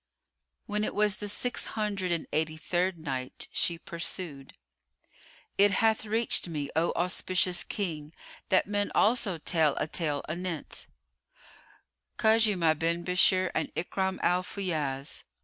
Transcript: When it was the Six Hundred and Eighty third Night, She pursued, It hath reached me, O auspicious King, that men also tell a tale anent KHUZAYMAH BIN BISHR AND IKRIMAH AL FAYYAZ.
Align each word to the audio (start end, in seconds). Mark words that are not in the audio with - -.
When 0.65 0.83
it 0.83 0.95
was 0.95 1.17
the 1.17 1.27
Six 1.27 1.67
Hundred 1.77 2.11
and 2.11 2.25
Eighty 2.33 2.57
third 2.57 2.97
Night, 2.97 3.47
She 3.51 3.77
pursued, 3.77 4.55
It 5.59 5.69
hath 5.69 6.07
reached 6.07 6.47
me, 6.49 6.71
O 6.75 6.91
auspicious 6.93 7.63
King, 7.63 8.11
that 8.49 8.65
men 8.65 8.91
also 8.95 9.37
tell 9.37 9.75
a 9.77 9.85
tale 9.85 10.23
anent 10.27 10.87
KHUZAYMAH 12.17 12.79
BIN 12.79 13.03
BISHR 13.03 13.51
AND 13.53 13.71
IKRIMAH 13.75 14.21
AL 14.23 14.41
FAYYAZ. 14.41 15.21